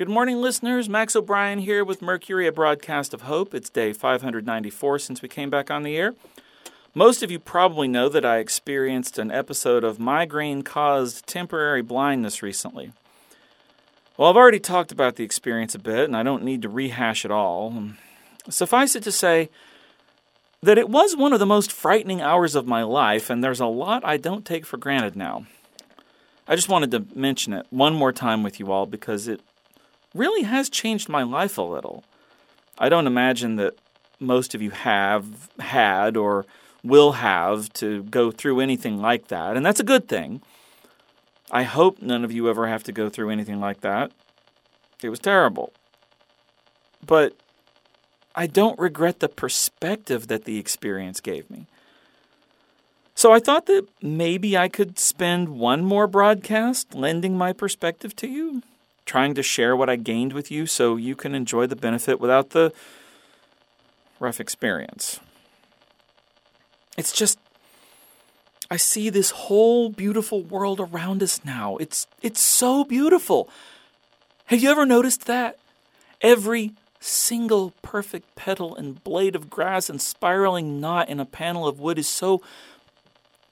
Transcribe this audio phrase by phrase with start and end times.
[0.00, 0.88] Good morning, listeners.
[0.88, 3.52] Max O'Brien here with Mercury, a broadcast of hope.
[3.52, 6.14] It's day 594 since we came back on the air.
[6.94, 12.42] Most of you probably know that I experienced an episode of migraine caused temporary blindness
[12.42, 12.92] recently.
[14.16, 17.26] Well, I've already talked about the experience a bit, and I don't need to rehash
[17.26, 17.90] it all.
[18.48, 19.50] Suffice it to say
[20.62, 23.66] that it was one of the most frightening hours of my life, and there's a
[23.66, 25.44] lot I don't take for granted now.
[26.48, 29.42] I just wanted to mention it one more time with you all because it
[30.14, 32.04] really has changed my life a little.
[32.78, 33.74] I don't imagine that
[34.18, 36.46] most of you have had or
[36.82, 40.42] will have to go through anything like that, and that's a good thing.
[41.50, 44.12] I hope none of you ever have to go through anything like that.
[45.02, 45.72] It was terrible.
[47.04, 47.34] But
[48.34, 51.66] I don't regret the perspective that the experience gave me.
[53.14, 58.28] So I thought that maybe I could spend one more broadcast lending my perspective to
[58.28, 58.62] you
[59.10, 62.50] trying to share what I gained with you so you can enjoy the benefit without
[62.50, 62.72] the
[64.20, 65.18] rough experience.
[66.96, 67.36] It's just
[68.70, 71.76] I see this whole beautiful world around us now.
[71.78, 73.48] It's it's so beautiful.
[74.44, 75.58] Have you ever noticed that?
[76.20, 81.80] Every single perfect petal and blade of grass and spiraling knot in a panel of
[81.80, 82.42] wood is so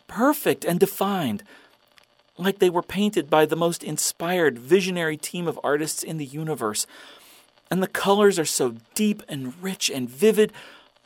[0.06, 1.42] perfect and defined
[2.38, 6.86] like they were painted by the most inspired, visionary team of artists in the universe.
[7.70, 10.52] And the colors are so deep and rich and vivid,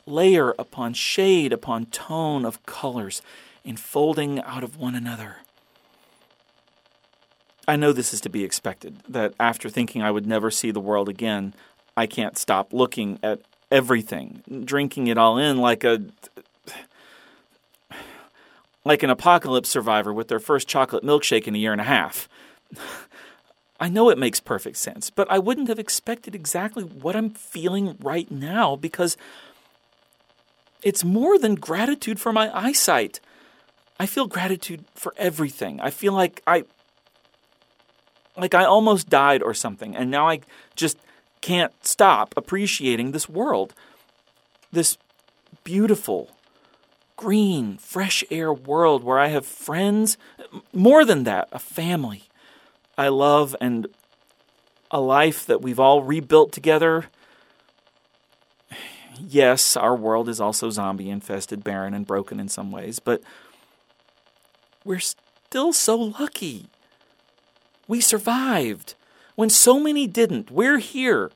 [0.05, 3.21] layer upon shade upon tone of colors,
[3.65, 5.37] enfolding out of one another.
[7.67, 10.81] I know this is to be expected, that after thinking I would never see the
[10.81, 11.53] world again,
[11.95, 16.01] I can't stop looking at everything, drinking it all in like a
[18.85, 22.27] like an apocalypse survivor with their first chocolate milkshake in a year and a half.
[23.79, 27.97] I know it makes perfect sense, but I wouldn't have expected exactly what I'm feeling
[27.99, 29.17] right now because
[30.81, 33.19] it's more than gratitude for my eyesight.
[33.99, 35.79] I feel gratitude for everything.
[35.79, 36.65] I feel like I
[38.35, 40.41] like I almost died or something and now I
[40.75, 40.97] just
[41.41, 43.73] can't stop appreciating this world.
[44.71, 44.97] This
[45.63, 46.31] beautiful
[47.23, 50.17] green, fresh air world where I have friends,
[50.73, 52.23] more than that, a family
[52.97, 53.87] I love and
[54.91, 57.05] a life that we've all rebuilt together.
[59.17, 63.23] Yes, our world is also zombie infested, barren, and broken in some ways, but
[64.83, 66.65] we're still so lucky.
[67.87, 68.95] We survived
[69.35, 70.51] when so many didn't.
[70.51, 71.31] We're here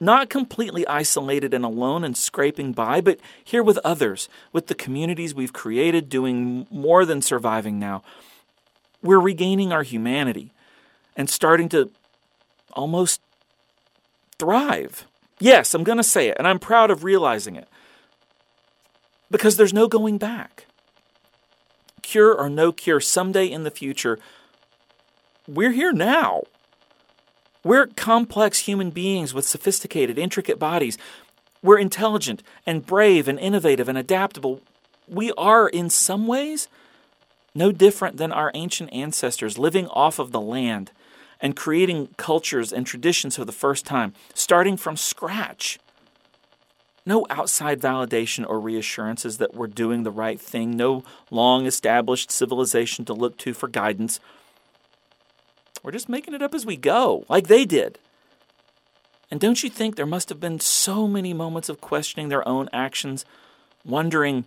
[0.00, 5.34] not completely isolated and alone and scraping by, but here with others, with the communities
[5.34, 8.02] we've created, doing more than surviving now.
[9.02, 10.52] We're regaining our humanity
[11.16, 11.90] and starting to
[12.72, 13.20] almost
[14.38, 15.06] thrive.
[15.40, 17.68] Yes, I'm going to say it, and I'm proud of realizing it
[19.30, 20.66] because there's no going back.
[22.02, 24.18] Cure or no cure, someday in the future,
[25.46, 26.44] we're here now.
[27.64, 30.96] We're complex human beings with sophisticated, intricate bodies.
[31.62, 34.60] We're intelligent and brave and innovative and adaptable.
[35.08, 36.68] We are, in some ways,
[37.54, 40.92] no different than our ancient ancestors living off of the land
[41.40, 45.78] and creating cultures and traditions for the first time, starting from scratch.
[47.04, 53.04] No outside validation or reassurances that we're doing the right thing, no long established civilization
[53.06, 54.20] to look to for guidance
[55.88, 57.98] we're just making it up as we go, like they did.
[59.30, 62.68] And don't you think there must have been so many moments of questioning their own
[62.74, 63.24] actions,
[63.86, 64.44] wondering,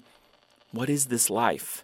[0.72, 1.84] what is this life?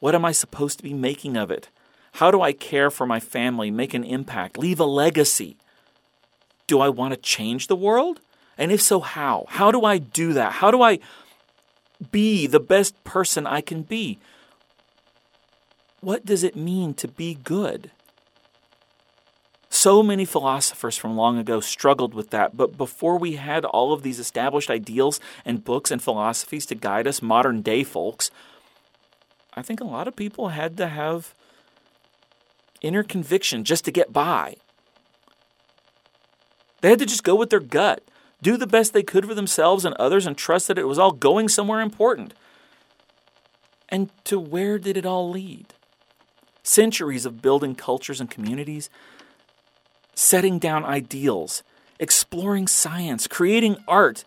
[0.00, 1.70] What am I supposed to be making of it?
[2.12, 5.56] How do I care for my family, make an impact, leave a legacy?
[6.66, 8.20] Do I want to change the world?
[8.58, 9.46] And if so, how?
[9.48, 10.52] How do I do that?
[10.52, 10.98] How do I
[12.10, 14.18] be the best person I can be?
[16.02, 17.92] What does it mean to be good?
[19.80, 24.02] So many philosophers from long ago struggled with that, but before we had all of
[24.02, 28.30] these established ideals and books and philosophies to guide us, modern day folks,
[29.54, 31.34] I think a lot of people had to have
[32.82, 34.56] inner conviction just to get by.
[36.82, 38.04] They had to just go with their gut,
[38.42, 41.12] do the best they could for themselves and others, and trust that it was all
[41.12, 42.34] going somewhere important.
[43.88, 45.72] And to where did it all lead?
[46.62, 48.90] Centuries of building cultures and communities
[50.20, 51.62] setting down ideals,
[51.98, 54.22] exploring science, creating art,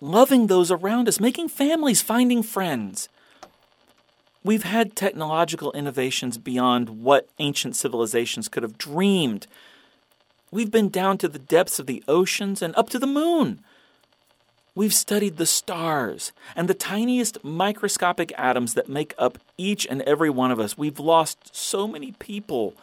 [0.00, 3.10] loving those around us, making families, finding friends.
[4.42, 9.46] We've had technological innovations beyond what ancient civilizations could have dreamed.
[10.50, 13.60] We've been down to the depths of the oceans and up to the moon.
[14.74, 20.30] We've studied the stars and the tiniest microscopic atoms that make up each and every
[20.30, 20.78] one of us.
[20.78, 22.74] We've lost so many people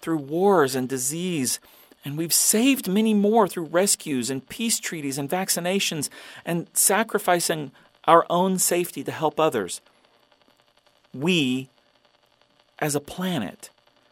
[0.00, 1.60] through wars and disease,
[2.04, 6.08] and we've saved many more through rescues and peace treaties and vaccinations
[6.44, 7.72] and sacrificing
[8.04, 9.80] our own safety to help others.
[11.12, 11.68] We,
[12.78, 13.70] as a planet,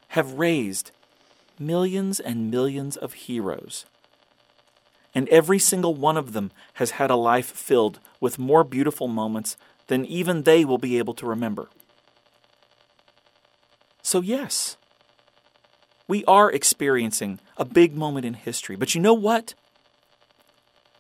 [0.08, 0.90] have raised
[1.58, 3.87] millions and millions of heroes
[5.19, 9.56] and every single one of them has had a life filled with more beautiful moments
[9.88, 11.69] than even they will be able to remember.
[14.00, 14.76] So, yes,
[16.08, 19.55] we are experiencing a big moment in history, but you know what?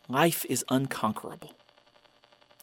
[0.08, 1.54] Life is unconquerable.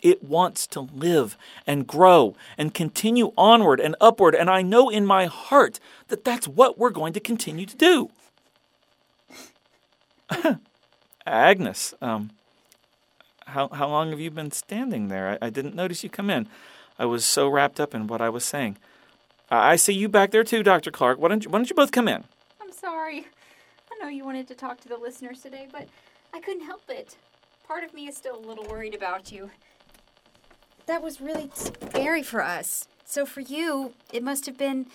[0.01, 5.06] It wants to live and grow and continue onward and upward, and I know in
[5.06, 8.12] my heart that that's what we're going to continue to do.
[11.25, 12.30] Agnes, um,
[13.47, 15.39] how, how long have you been standing there?
[15.42, 16.47] I, I, didn't notice you come in.
[17.00, 18.77] I was so wrapped up in what I was saying.
[19.51, 20.92] Uh, I see you back there too, Dr.
[20.92, 21.19] Clark.
[21.19, 22.25] Why don't, you, why don't you both come in?
[23.06, 23.28] Sorry.
[23.92, 25.88] I know you wanted to talk to the listeners today, but
[26.34, 27.18] I couldn't help it.
[27.68, 29.52] Part of me is still a little worried about you.
[30.88, 32.88] That was really scary for us.
[33.04, 34.88] So for you, it must have been.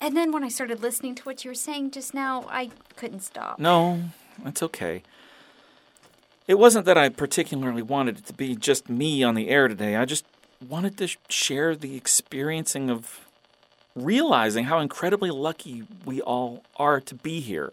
[0.00, 3.20] And then when I started listening to what you were saying just now, I couldn't
[3.20, 3.60] stop.
[3.60, 4.02] No,
[4.44, 5.04] it's okay.
[6.48, 9.94] It wasn't that I particularly wanted it to be just me on the air today.
[9.94, 10.24] I just
[10.68, 13.27] wanted to share the experiencing of
[14.04, 17.72] realizing how incredibly lucky we all are to be here.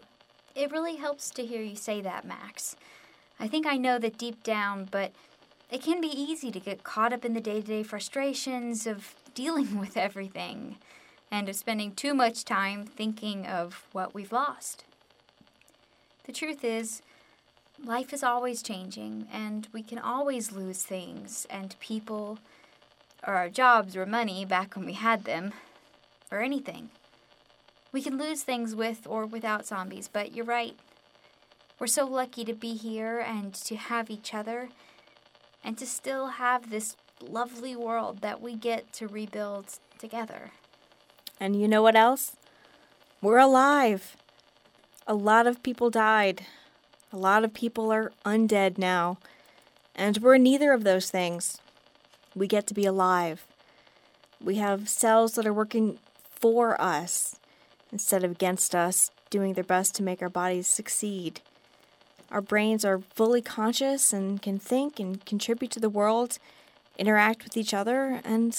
[0.54, 2.76] It really helps to hear you say that, Max.
[3.38, 5.12] I think I know that deep down, but
[5.70, 9.14] it can be easy to get caught up in the day to day frustrations of
[9.34, 10.76] dealing with everything
[11.30, 14.84] and of spending too much time thinking of what we've lost.
[16.24, 17.02] The truth is,
[17.84, 22.38] life is always changing, and we can always lose things and people,
[23.26, 25.52] or our jobs or money back when we had them,
[26.30, 26.90] or anything.
[27.92, 30.76] We can lose things with or without zombies, but you're right.
[31.78, 34.70] We're so lucky to be here and to have each other
[35.62, 40.52] and to still have this lovely world that we get to rebuild together.
[41.40, 42.36] And you know what else?
[43.20, 44.16] We're alive.
[45.06, 46.46] A lot of people died.
[47.12, 49.18] A lot of people are undead now.
[49.94, 51.58] And we're neither of those things.
[52.34, 53.46] We get to be alive.
[54.40, 55.98] We have cells that are working
[56.40, 57.36] for us
[57.92, 61.40] instead of against us, doing their best to make our bodies succeed.
[62.30, 66.38] Our brains are fully conscious and can think and contribute to the world,
[66.98, 68.56] interact with each other, and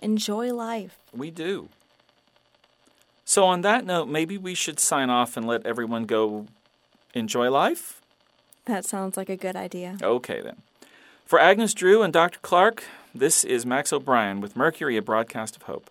[0.00, 0.98] enjoy life.
[1.12, 1.68] We do.
[3.24, 6.46] So, on that note, maybe we should sign off and let everyone go
[7.14, 8.00] enjoy life?
[8.66, 9.96] That sounds like a good idea.
[10.02, 10.56] Okay, then.
[11.24, 12.38] For Agnes Drew and Dr.
[12.42, 12.84] Clark,
[13.14, 15.90] this is Max O'Brien with Mercury, a broadcast of hope.